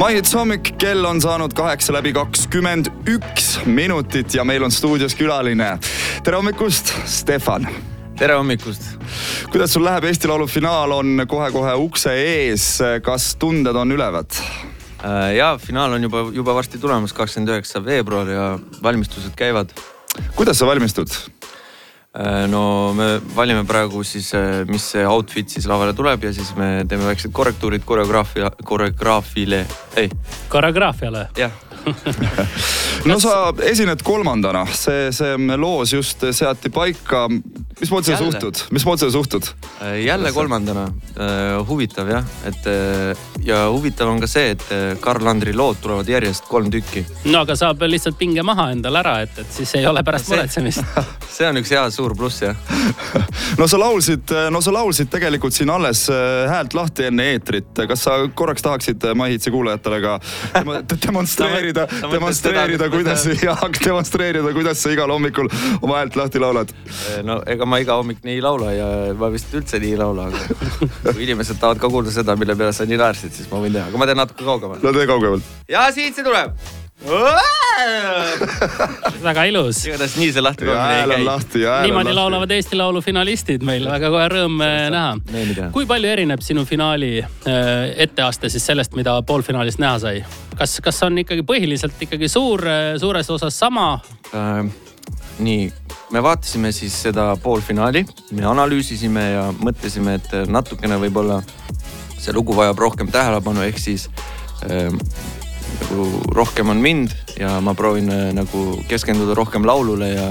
[0.00, 5.74] Mahits hommik, kell on saanud kaheksa läbi kakskümmend üks minutit ja meil on stuudios külaline.
[6.24, 7.68] tere hommikust, Stefan.
[8.16, 8.94] tere hommikust.
[9.52, 14.40] kuidas sul läheb, Eesti Laulu finaal on kohe-kohe ukse ees, kas tunded on ülevad?
[15.04, 18.46] Äh, ja finaal on juba, juba varsti tulemas, kakskümmend üheksa veebruar ja
[18.82, 19.76] valmistused käivad.
[20.32, 21.12] kuidas sa valmistud?
[22.18, 26.48] Äh, no me valime praegu siis, äh, mis see outfit siis lavale tuleb ja siis
[26.58, 29.60] me teeme väiksed korrektuurid koreograafia, koreograafile,
[29.96, 30.10] ei.
[30.50, 31.28] koreograafiale?
[31.38, 31.54] jah
[33.08, 37.28] no sa esined kolmandana, see, see loos just seati paika.
[37.80, 39.50] Mismoodi sa suhtud, mismoodi sa suhtud?
[39.82, 40.88] Äh, jälle kolmandana,
[41.68, 42.68] huvitav jah, et
[43.44, 44.64] ja huvitav on ka see, et
[45.00, 47.04] Karl-Andri lood tulevad järjest kolm tükki.
[47.30, 50.84] no aga saab lihtsalt pinge maha endale ära, et, et siis ei ole pärast muretsemist
[51.40, 52.56] see on üks hea suur pluss jah
[53.60, 57.70] no sa laulsid, no sa laulsid tegelikult siin alles äh, häält lahti enne eetrit.
[57.88, 60.18] kas sa korraks tahaksid äh, Mahitsi kuulajatele ka
[61.06, 66.72] demonstreerida demonstreerida, kuidas, jah, demonstreerida, kuidas sa igal hommikul oma häält lahti laulad?
[66.90, 70.00] Äh, no ega ma iga hommik nii ei laula ja ma vist üldse nii ei
[70.00, 73.62] laula, aga kui inimesed tahavad ka kuulda seda, mille peale sa nii naersid, siis ma
[73.62, 74.80] võin teha, aga ma teen natuke kaugemalt.
[74.84, 75.44] no tee kaugemalt.
[75.70, 76.50] ja siit see tuleb
[79.28, 79.78] väga ilus.
[79.86, 81.86] igatahes nii see lahti hääl on lahti ja hääl on lahti.
[81.86, 85.12] niimoodi laulavad Eesti Laulu finalistid meil, väga kohe rõõm äh, näha.
[85.72, 87.28] kui palju erineb sinu finaali äh,
[88.04, 90.16] etteaste siis sellest, mida poolfinaalis näha sai?
[90.58, 93.86] kas, kas on ikkagi põhiliselt ikkagi suur, äh, suures osas sama
[94.34, 94.64] äh,?
[95.40, 95.72] nii,
[96.12, 98.04] me vaatasime siis seda poolfinaali,
[98.36, 101.40] me analüüsisime ja mõtlesime, et natukene võib-olla
[102.20, 104.08] see lugu vajab rohkem tähelepanu, ehk siis
[104.66, 104.90] äh,
[105.80, 110.26] nagu rohkem on mind ja ma proovin äh, nagu keskenduda rohkem laulule ja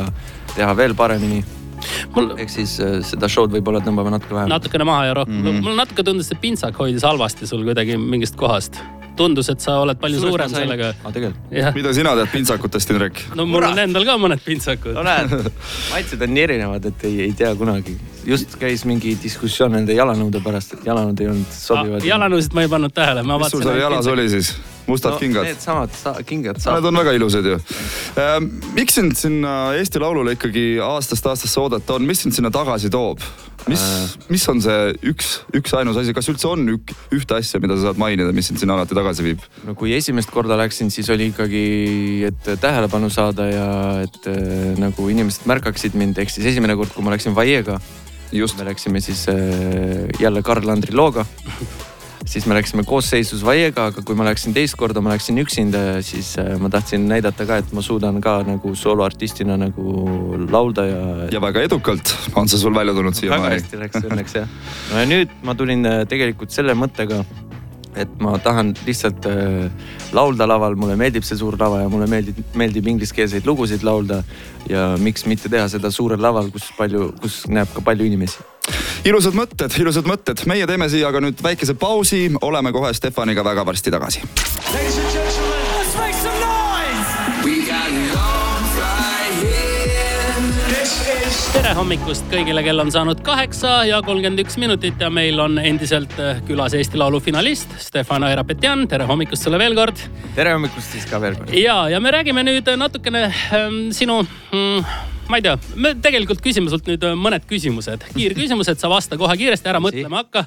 [0.55, 1.41] teha veel paremini
[2.16, 2.33] mul.
[2.38, 4.52] ehk siis äh, seda show'd võib-olla tõmbame natuke vähem.
[4.52, 5.67] natukene maha ja rohkem mm, -hmm.
[5.67, 8.81] mul natuke tundus, et pintsak hoidis halvasti sul kuidagi mingist kohast
[9.19, 10.93] tundus, et sa oled palju Suures suurem sellega.
[11.03, 13.21] Ah, mida sina tead pintsakutest, Indrek?
[13.35, 13.75] no mul Murat.
[13.75, 14.95] on endal ka mõned pintsakud.
[14.97, 15.52] no näed,
[15.91, 17.97] maitsed on nii erinevad, et ei, ei tea kunagi.
[18.29, 22.09] just käis mingi diskussioon nende jalanõude pärast, et jalanõud ei olnud sobivad.
[22.09, 23.25] jalanõusid ma ei pannud tähele.
[23.27, 24.53] mis sul seal jalas oli siis?
[24.89, 25.48] Mustad no, kingad?
[25.48, 26.80] Needsamad sa, kingad saab.
[26.80, 28.39] Need on väga ilusad ju äh,.
[28.76, 33.23] miks sind sinna Eesti Laulule ikkagi aastast aastasse oodata on, mis sind sinna tagasi toob?
[33.70, 37.61] mis äh., mis on see üks, üks ainus asi, kas üldse on ük, ühte asja,
[37.64, 39.44] mida sa saad mainida, mis sind sinna alati tagasi viib?
[39.67, 41.66] no kui esimest korda läksin, siis oli ikkagi,
[42.30, 43.70] et tähelepanu saada ja
[44.06, 47.80] et äh, nagu inimesed märkaksid mind, ehk siis esimene kord, kui ma läksin Vaiega.
[48.32, 51.26] me läksime siis äh, jälle Karl-Andri looga
[52.29, 55.97] siis me läksime koosseisus Vaiega, aga kui ma läksin teist korda, ma läksin üksinda ja
[56.05, 61.03] siis äh, ma tahtsin näidata ka, et ma suudan ka nagu sooloartistina nagu laulda ja.
[61.33, 63.45] ja väga edukalt on see sul välja tulnud siiamaani.
[63.45, 64.57] väga hästi läks õnneks jah.
[64.91, 67.23] no ja nüüd ma tulin äh, tegelikult selle mõttega
[67.97, 72.43] et ma tahan lihtsalt äh, laulda laval, mulle meeldib see suur lava ja mulle meeldib,
[72.53, 74.21] meeldib ingliskeelseid lugusid laulda.
[74.69, 78.45] ja miks mitte teha seda suurel laval, kus palju, kus näeb ka palju inimesi
[79.08, 83.65] ilusad mõtted, ilusad mõtted, meie teeme siia aga nüüd väikese pausi, oleme kohe Stefaniga väga
[83.65, 84.23] varsti tagasi.
[91.49, 96.14] tere hommikust kõigile, kell on saanud kaheksa ja kolmkümmend üks minutit ja meil on endiselt
[96.21, 98.88] äh, külas Eesti Laulu finalist Stefan Aira-Petjan.
[98.88, 99.99] tere hommikust sulle veel kord.
[100.36, 101.54] tere hommikust siis ka veel kord.
[101.54, 104.86] ja, ja me räägime nüüd natukene ähm, sinu mm,
[105.29, 109.35] ma ei tea, me tegelikult küsime sult nüüd äh, mõned küsimused, kiirküsimused, sa vasta kohe
[109.37, 110.45] kiiresti, ära mõtlema hakka.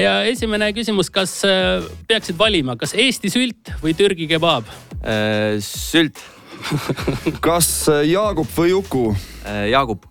[0.00, 4.70] ja esimene küsimus, kas äh, peaksid valima, kas Eesti sült või Türgi kebaab
[5.02, 5.60] äh,?
[5.64, 6.22] sült
[7.44, 7.68] kas
[8.08, 9.68] Jaagup või Juku äh,?
[9.74, 10.08] Jaagup.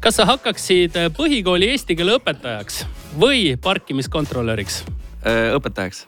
[0.00, 2.84] kas sa hakkaksid põhikooli eesti keele õpetajaks
[3.20, 4.84] või parkimiskontrolöriks?
[5.24, 6.02] õpetajaks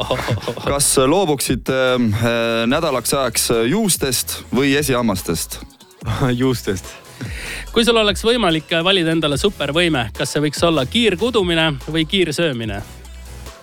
[0.72, 1.68] kas loobuksid
[2.68, 5.60] nädalaks ajaks juustest või esihammastest?
[6.40, 6.86] juustest.
[7.72, 12.82] kui sul oleks võimalik valida endale supervõime, kas see võiks olla kiirkudumine või kiirsöömine?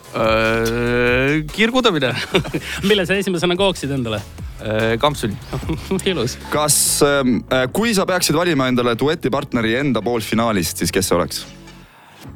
[0.10, 2.14] Äh, kiirkudumine
[2.90, 4.22] mille sa esimesena kooksid endale?
[4.60, 5.38] Äh, kampsuni
[6.12, 6.38] ilus.
[6.50, 11.46] kas, ähm, äh, kui sa peaksid valima endale duetipartneri enda poolfinaalist, siis kes see oleks?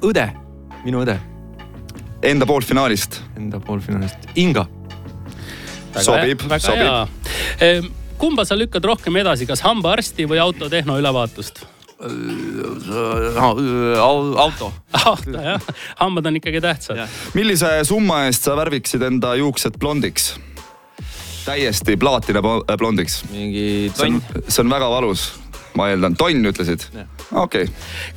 [0.04, 0.28] õde,
[0.84, 1.18] minu õde.
[2.24, 3.20] Enda poolfinaalist?
[3.40, 4.68] Enda poolfinaalist, Inga.
[6.00, 11.66] sobib, sobib kumba sa lükkad rohkem edasi, kas hambaarsti või autotehno ülevaatust?
[14.44, 14.72] auto.
[14.92, 15.68] auto jah,
[16.00, 17.04] hambad on ikkagi tähtsad.
[17.36, 20.34] millise summa eest sa värviksid enda juuksed blondiks?
[21.46, 22.42] täiesti plaatina
[22.80, 23.24] blondiks.
[23.32, 24.20] mingi tonn.
[24.48, 25.30] see on väga valus,
[25.80, 26.88] ma eeldan, tonn ütlesid?
[27.32, 27.72] okei okay..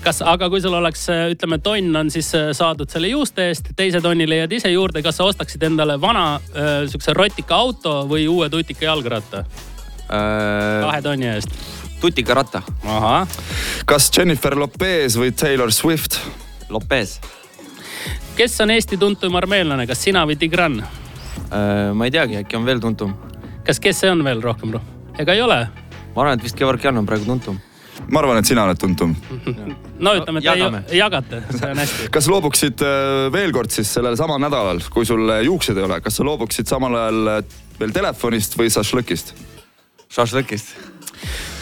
[0.06, 4.26] kas, aga kui sul oleks, ütleme, tonn on siis saadud selle juuste eest, teise tonni
[4.26, 9.46] leiad ise juurde, kas sa ostaksid endale vana sihukese rotika auto või uue tutika jalgratta
[9.46, 9.64] äh...?
[10.08, 11.52] Kahe tonni eest.
[12.00, 12.62] tutikaratta.
[13.86, 16.20] kas Jennifer Lopez või Taylor Swift?
[16.68, 17.18] Lopez.
[18.36, 21.94] kes on Eesti tuntum armeenlane, kas sina või Tigran äh,?
[21.94, 23.16] ma ei teagi, äkki on veel tuntum.
[23.64, 24.76] kas, kes see on veel rohkem?
[25.18, 25.64] ega ei ole?
[26.14, 27.58] ma arvan, et vist Georgian on praegu tuntum
[28.10, 29.14] ma arvan, et sina oled tuntum.
[30.04, 32.08] no ütleme, et te jagate, see on hästi.
[32.14, 36.18] kas loobuksid äh, veel kord siis sellel samal nädalal, kui sul juuksed ei ole, kas
[36.18, 39.34] sa loobuksid samal ajal äh, veel telefonist või šašlõkist?
[40.12, 40.76] Šašlõkist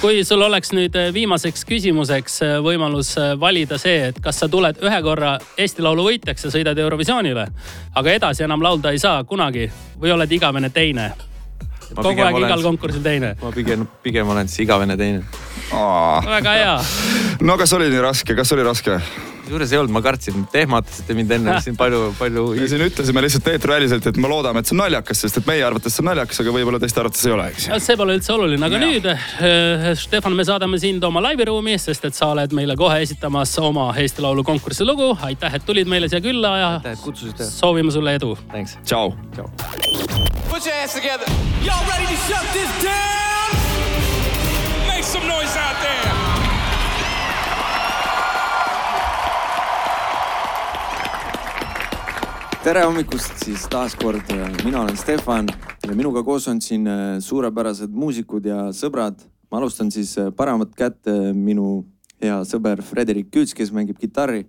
[0.01, 5.03] kui sul oleks nüüd äh, viimaseks küsimuseks võimalus valida see, et kas sa tuled ühe
[5.07, 7.47] korra Eesti Laulu võitjaks ja sõidad Eurovisioonile,
[7.95, 9.71] aga edasi enam laulda ei saa kunagi
[10.01, 11.13] või oled igavene teine
[11.93, 13.35] kogu aeg olen, igal konkursil teine.
[13.43, 15.23] ma pigem, pigem olen siis igavene teine.
[16.27, 16.75] väga hea.
[17.45, 18.99] no kas oli nii raske, kas oli raske?
[19.45, 22.45] Kusjuures ei olnud, ma kartsin, te ehmatasite mind enne siin palju, palju.
[22.61, 25.65] me siin ütlesime lihtsalt eetriväliselt, et me loodame, et see on naljakas, sest et meie
[25.67, 27.69] arvates see on naljakas, aga võib-olla teiste arvates ei ole, eks.
[27.85, 28.89] see pole üldse oluline, aga ja.
[28.89, 33.53] nüüd äh, Stefan, me saadame sind oma laiviruumi, sest et sa oled meile kohe esitamas
[33.63, 35.13] oma Eesti Laulu konkursi lugu.
[35.29, 37.49] aitäh, et tulid meile siia külla ja aitäh, et kutsusite.
[37.51, 38.37] soovime sulle edu.
[38.85, 39.13] tšau.
[40.49, 41.27] Put your hands together.
[41.65, 43.51] Y'all ready to shut this down?
[44.87, 46.24] Make some noise out there.
[52.65, 54.31] Tere hommikust siis taas kord,
[54.65, 55.51] mina olen Stefan
[55.85, 59.19] ja minuga koos on siin äh, suurepärased muusikud ja sõbrad.
[59.53, 61.85] ma alustan siis äh, paremat kätt äh, minu
[62.23, 64.47] hea sõber Frederik Küüts, kes mängib kitarri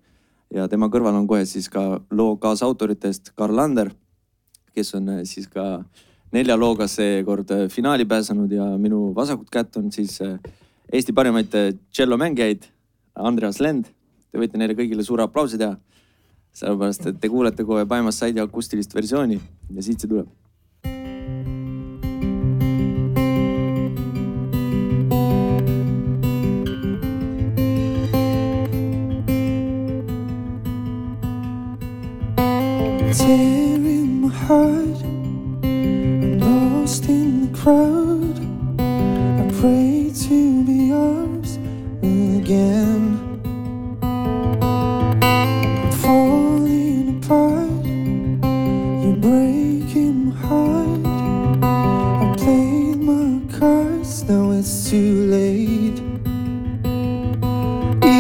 [0.56, 3.92] ja tema kõrval on kohe siis ka loo kaasautoritest Karl Lander
[4.72, 5.84] kes on siis ka
[6.32, 10.22] nelja looga seekord finaali pääsenud ja minu vasakut kätt on siis
[10.94, 11.52] Eesti parimaid
[11.92, 12.64] tšellomängijaid,
[13.16, 13.90] Andreas Lend.
[14.32, 15.76] Te võite neile kõigile suure aplausi teha.
[16.56, 20.32] Sellepärast, et te kuulete kohe Paimas Saidi akustilist versiooni ja siit see tuleb
[34.48, 35.02] heart.
[35.64, 38.38] I'm lost in the crowd.
[38.80, 41.58] I pray to be yours
[42.04, 42.75] again.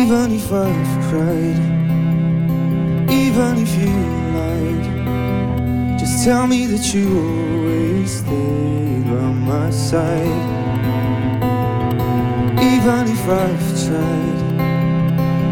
[0.05, 1.59] Even if I've cried,
[3.09, 3.93] even if you
[4.37, 5.99] lied.
[5.99, 10.41] Just Tell me that you always stay by my side
[12.73, 14.41] Even if I've tried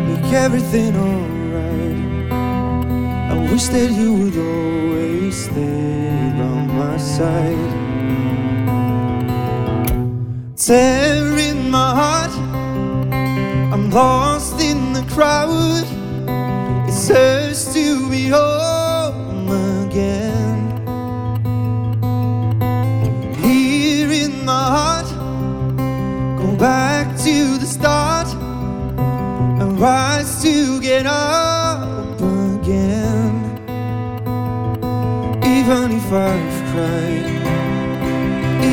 [0.08, 2.32] Make everything alright
[3.32, 7.74] I wish that you would always stay by my side
[10.56, 12.43] Tearing my heart
[13.94, 15.86] lost in the crowd
[16.90, 19.48] It hurts to be home
[19.86, 20.64] again
[23.44, 25.10] Here in my heart,
[26.42, 28.28] go back to the start
[29.62, 33.34] and rise to get up again.
[35.44, 37.28] Even if I've cried,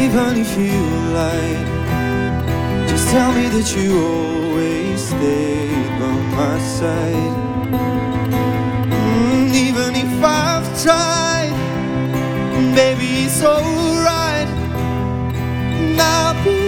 [0.02, 0.80] even if you
[1.14, 1.79] lied,
[3.10, 7.34] tell me that you always stayed by my side.
[8.92, 11.52] Mm, even if I've tried,
[12.76, 14.48] baby, it's alright.
[15.98, 16.59] I'll be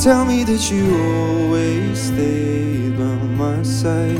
[0.00, 4.16] lied, tell me that you always stay by my side,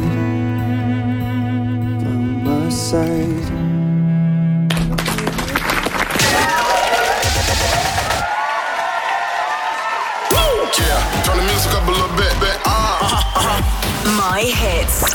[2.00, 2.10] by
[2.44, 3.26] my side.
[10.78, 12.56] Yeah, turn the music up a little bit, bit.
[12.64, 14.16] Uh, uh, uh.
[14.16, 15.10] My hits.